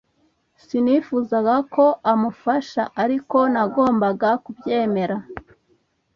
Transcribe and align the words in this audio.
Sinifuzaga 0.65 1.55
ko 1.73 1.85
amufasha, 2.13 2.83
ariko 3.03 3.37
nagombaga 3.53 4.29
kubyemera. 4.43 5.15